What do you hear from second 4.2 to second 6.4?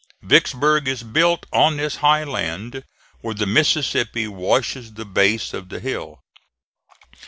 washes the base of the hill.